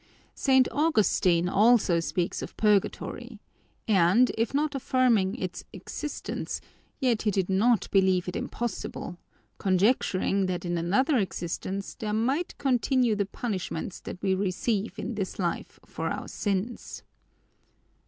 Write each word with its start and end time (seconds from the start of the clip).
St. 0.33 0.67
Augustine 0.71 1.47
also 1.47 1.99
speaks 1.99 2.41
of 2.41 2.57
purgatory 2.57 3.39
and, 3.87 4.31
if 4.35 4.51
not 4.51 4.73
affirming 4.73 5.35
its 5.35 5.63
existence, 5.73 6.59
yet 6.99 7.21
he 7.21 7.29
did 7.29 7.51
not 7.51 7.87
believe 7.91 8.27
it 8.27 8.35
impossible, 8.35 9.19
conjecturing 9.59 10.47
that 10.47 10.65
in 10.65 10.75
another 10.75 11.17
existence 11.17 11.93
there 11.93 12.13
might 12.13 12.57
continue 12.57 13.15
the 13.15 13.27
punishments 13.27 13.99
that 13.99 14.19
we 14.23 14.33
receive 14.33 14.97
in 14.97 15.13
this 15.13 15.37
life 15.37 15.79
for 15.85 16.09
our 16.09 16.27
sins." 16.27 17.03